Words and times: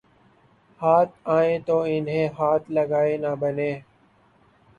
ہاتھ 0.81 1.13
آویں 1.25 1.59
تو 1.67 1.75
انہیں 1.87 2.27
ہاتھ 2.39 2.71
لگائے 2.71 3.15
نہ 3.17 3.31
بنے 3.39 3.71